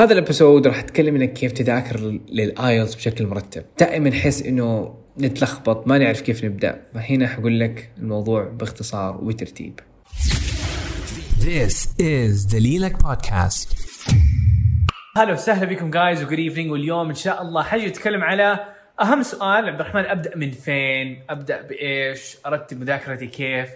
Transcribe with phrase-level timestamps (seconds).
[0.00, 4.94] هذا ال episode راح أتكلم انك كيف تذاكر لل IELTS بشكل مرتب دائما نحس إنه
[5.18, 9.80] نتلخبط ما نعرف كيف نبدأ فهنا حقول لك الموضوع باختصار وترتيب
[11.40, 13.78] This is دليلك بودكاست
[15.16, 18.58] هلا وسهلا بكم guys و good evening واليوم إن شاء الله حاجي اتكلم على
[19.00, 23.68] أهم سؤال عبد الرحمن أبدأ من فين؟ أبدأ بإيش؟ أرتب مذاكرتي كيف؟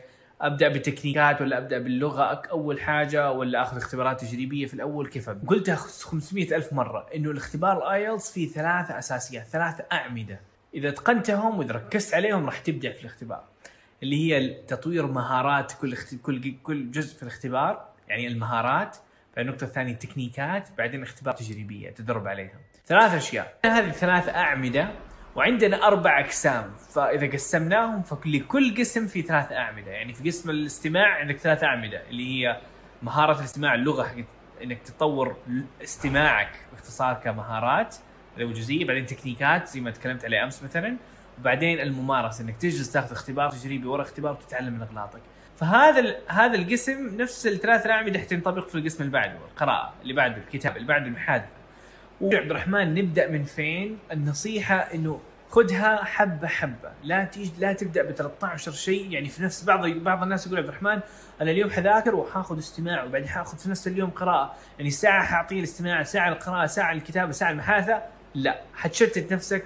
[0.44, 5.48] أبدأ بالتكنيكات ولا أبدأ باللغة؟ أول حاجة ولا آخذ اختبارات تجريبية في الأول؟ كيف؟ أبدأ؟
[5.48, 7.06] قلتها 500 ألف مرة.
[7.14, 10.40] إنه الاختبار ال IELTS فيه ثلاثة أساسيات ثلاثة أعمدة.
[10.74, 13.44] إذا اتقنتهم وإذا ركزت عليهم راح تبدع في الاختبار.
[14.02, 16.14] اللي هي تطوير مهارات كل اخت...
[16.22, 18.96] كل كل جزء في الاختبار يعني المهارات
[19.36, 22.58] بعدين النقطة الثانية التكنيكات بعدين اختبار تجريبية تدرب عليها.
[22.86, 23.58] ثلاث أشياء.
[23.64, 24.90] هذه ثلاث أعمدة
[25.36, 29.90] وعندنا أربع أقسام فإذا قسمناهم فلكل قسم في ثلاث أعمدة.
[29.90, 32.60] يعني في قسم الاستماع عندك ثلاث أعمدة اللي هي
[33.02, 34.24] مهارة الاستماع اللغة حقت
[34.62, 35.36] إنك تطور
[35.82, 37.96] استماعك باختصار كمهارات
[38.40, 38.84] هو جزئية.
[38.84, 40.96] بعدين تكنيكات زي ما تكلمت عليه أمس مثلا.
[41.40, 45.20] وبعدين الممارسة إنك تجلس تاخذ اختبار تجريبي ورا اختبار وتتعلم من أغلاطك.
[45.56, 50.76] فهذا هذا القسم نفس الثلاث أعمدة حتنطبق في القسم اللي بعده القراءة اللي بعده الكتاب
[50.76, 51.63] اللي بعده المحادثة.
[52.20, 55.20] وعبد الرحمن نبدأ من فين؟ النصيحة إنه
[55.50, 56.92] خذها حبة حبة.
[57.04, 59.10] لا تيجي لا تبدأ ب 13 شيء.
[59.10, 61.00] يعني في نفس بعض بعض الناس يقول عبد الرحمن
[61.40, 64.54] أنا اليوم حذاكر وحاخذ استماع وبعدين حاخذ في نفس اليوم قراءة.
[64.78, 68.02] يعني ساعة حاعطيه الاستماع ساعة القراءة ساعة الكتابة ساعة المحادثة.
[68.34, 69.64] لا حتشتت نفسك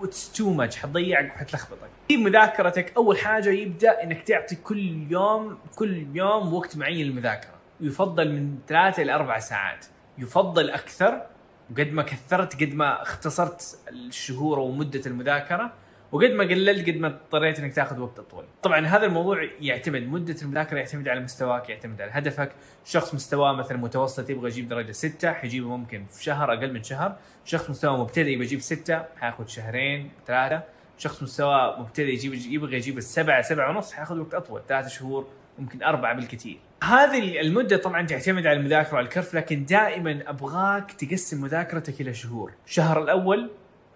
[0.00, 1.88] وإتس تو ماتش حتضيعك وحتلخبطك.
[2.08, 2.92] في مذاكرتك.
[2.96, 7.54] أول حاجة يبدأ إنك تعطي كل يوم كل يوم وقت معين للمذاكرة.
[7.80, 9.86] يفضل من ثلاثة إلى أربع ساعات.
[10.18, 11.26] يفضل أكثر
[11.70, 15.72] وقد ما كثرت قد ما اختصرت الشهور ومدة المذاكرة
[16.12, 18.44] وقد ما قللت قد ما اضطريت إنك تاخذ وقت اطول.
[18.62, 22.52] طبعا هذا الموضوع يعتمد مدة المذاكرة يعتمد على مستواك يعتمد على هدفك،
[22.84, 27.16] شخص مستواه مثلا متوسط يبغى يجيب درجة 6 حيجيبه ممكن في شهر أقل من شهر،
[27.44, 30.62] شخص مستواه مبتدئ يبغى يجيب 6 حياخذ شهرين ثلاثة،
[30.98, 34.62] شخص مستواه مبتدئ يجيب يبغى يجيب السبعة سبعة ونص حياخذ وقت أطول.
[34.68, 36.58] ثلاثة شهور ممكن أربعة بالكثير.
[36.84, 42.52] هذه المدة طبعا تعتمد على المذاكرة وعلى الكرف لكن دائما أبغاك تقسم مذاكرتك إلى شهور،
[42.66, 43.50] الشهر الأول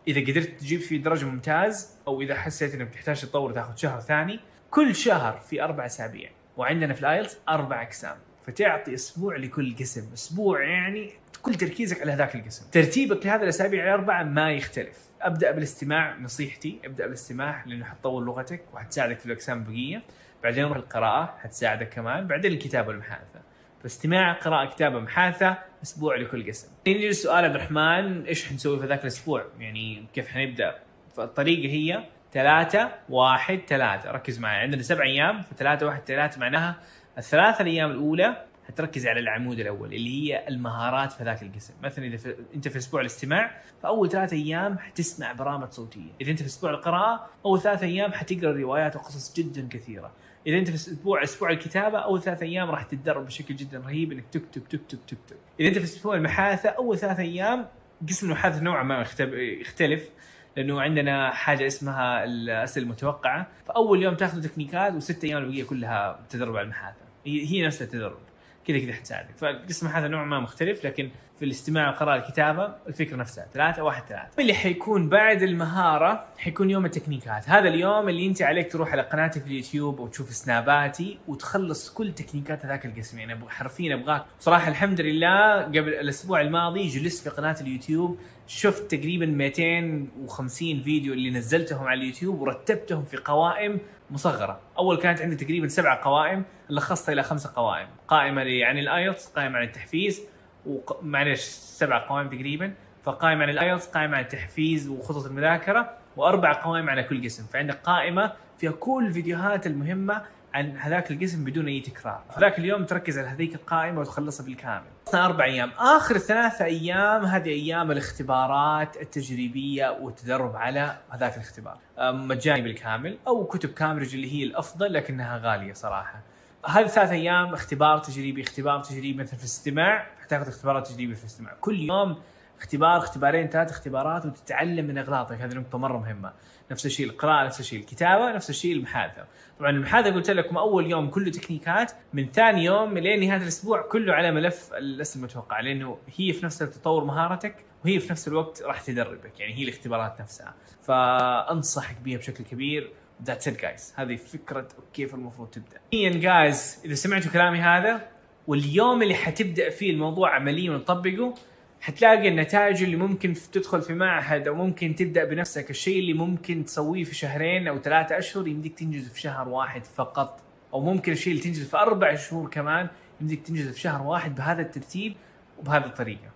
[0.08, 4.40] إذا قدرت تجيب فيه درجة ممتاز أو إذا حسيت إنك تحتاج تطور تاخذ شهر ثاني.
[4.70, 6.30] كل شهر في أربع أسابيع.
[6.56, 8.16] وعندنا في الآيلتس أربع أقسام.
[8.46, 10.12] فتعطي أسبوع لكل قسم.
[10.12, 11.12] أسبوع يعني
[11.42, 17.04] كل تركيزك على هذاك القسم ترتيبك لهذه الأسابيع الأربعة ما يختلف أبدأ بالاستماع نصيحتي أبدأ
[17.04, 20.02] بالاستماع لأنه حتطور لغتك وحتساعدك في الأقسام البقية
[20.42, 23.40] بعدين روح القراءة حتساعدك كمان بعدين الكتابة والمحادثة
[23.82, 26.68] فاستماع قراءة كتابة محادثة أسبوع لكل قسم.
[26.86, 30.78] نيجي لسؤال عبد الرحمن إيش حنسوي في ذاك الأسبوع؟ يعني كيف حنبدأ؟
[31.16, 36.76] فالطريقة هي ثلاثة واحد ثلاثة ركز معي عندنا سبع أيام فثلاثة واحد ثلاثة معناها
[37.18, 41.74] الثلاثة الأيام الأولى حتركز على العمود الأول اللي هي المهارات في ذاك القسم.
[41.82, 46.10] مثلا إذا في أنت في أسبوع الاستماع فأول ثلاثة أيام حتسمع برامج صوتية.
[46.20, 50.12] إذا أنت في أسبوع القراءة أول ثلاثة أيام حتقرأ روايات وقصص جدا كثيرة.
[50.46, 54.24] إذا أنت في أسبوع أسبوع الكتابة أول ثلاث أيام راح تتدرب بشكل جدا رهيب إنك
[54.32, 57.66] تكتب تكتب تكتب إذا أنت في أسبوع المحادثة أول ثلاث أيام
[58.08, 60.10] قسم المحادثة نوعا ما يختلف
[60.56, 63.46] لأنه عندنا حاجة اسمها الأسئلة المتوقعة.
[63.66, 67.04] فأول يوم تاخذ تكنيكات وست أيام البقية كلها تدرب على المحادثة.
[67.26, 68.18] هي نفسها التدرب.
[68.66, 73.46] كذا كذا حتساعدك فالقسم هذا نوعا ما مختلف لكن في الاستماع والقراءة الكتابة الفكرة نفسها
[73.54, 74.28] ثلاثة واحد ثلاثة.
[74.38, 77.48] اللي حيكون بعد المهارة حيكون يوم التكنيكات.
[77.48, 82.64] هذا اليوم اللي انت عليك تروح على قناتي في اليوتيوب وتشوف سناباتي وتخلص كل تكنيكات
[82.64, 83.18] هذاك القسم.
[83.18, 84.24] يعني حرفيا أبغاك.
[84.40, 91.30] صراحة الحمد لله قبل الأسبوع الماضي جلست في قناة اليوتيوب شفت تقريبا 250 فيديو اللي
[91.30, 93.78] نزلتهم على اليوتيوب ورتبتهم في قوائم
[94.10, 99.26] مصغرة، أول كانت عندي تقريبا سبع قوائم لخصتها إلى خمسة قوائم، قائمة عن ال IELTS،
[99.26, 100.22] قائمة عن التحفيز،
[100.66, 101.02] وق...
[101.02, 106.90] معلش سبع قوائم تقريبا، فقائمة عن ال IELTS، قائمة عن التحفيز وخطط المذاكرة، وأربع قوائم
[106.90, 110.22] على كل قسم، فعندك قائمة فيها كل الفيديوهات المهمة
[110.54, 114.86] عن هذاك القسم بدون أي تكرار، فذاك اليوم تركز على هذيك القائمة وتخلصها بالكامل.
[115.14, 123.18] أربع أيام، آخر ثلاثة أيام هذه أيام الاختبارات التجريبية والتدرب على هذاك الاختبار، مجاني بالكامل
[123.26, 126.20] أو كتب كامبريدج اللي هي الأفضل لكنها غالية صراحة.
[126.66, 131.52] هذه ثلاث أيام اختبار تجريبي اختبار تجريبي مثلا في الاستماع حتاخذ اختبارات تجريبية في الاستماع،
[131.60, 132.18] كل يوم
[132.58, 135.40] اختبار اختبارين ثلاث اختبارات وتتعلم من اغلاطك.
[135.40, 136.32] هذه نقطة مرة مهمة.
[136.70, 139.26] نفس الشيء القراءة نفس الشيء الكتابة نفس الشيء المحادثة.
[139.58, 144.14] طبعا المحادثة قلت لكم أول يوم كله تكنيكات من ثاني يوم لين نهاية الأسبوع كله
[144.14, 148.80] على ملف الاسئله المتوقعه لأنه هي في نفس تطور مهارتك وهي في نفس الوقت راح
[148.80, 149.40] تدربك.
[149.40, 150.54] يعني هي الاختبارات نفسها.
[150.82, 152.92] فأنصحك بها بشكل كبير.
[153.24, 155.80] ذاتس ات جايز هذه فكرة كيف المفروض تبدأ.
[156.18, 158.08] جايز إذا سمعتوا كلامي هذا
[158.46, 161.34] واليوم اللي حتبدأ فيه الموضوع عمليا وتطبقه
[161.80, 165.70] حتلاقي النتائج اللي ممكن تدخل في معهد أو ممكن تبدأ بنفسك.
[165.70, 170.40] الشيء اللي ممكن تسويه في شهرين أو ثلاثة أشهر يمديك تنجزه في شهر واحد فقط.
[170.72, 172.88] أو ممكن الشيء اللي تنجزه في أربع شهور كمان
[173.20, 175.14] يمديك تنجزه في شهر واحد بهذا الترتيب
[175.58, 176.30] وبهذه الطريقة.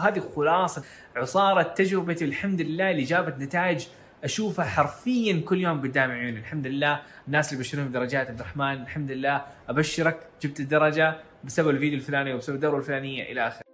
[0.00, 0.84] هذه خلاصة
[1.16, 2.24] عصارة تجربتي.
[2.24, 3.86] الحمد لله اللي جابت نتائج
[4.24, 6.38] أشوفها حرفيا كل يوم قدام عيوني.
[6.38, 11.98] الحمد لله الناس اللي بيشترون درجات عبد الرحمن الحمد لله أبشرك جبت الدرجة بسبب الفيديو
[11.98, 13.32] الفلاني وبسبب الدورة الفلانية.
[13.32, 13.73] إلى آخره.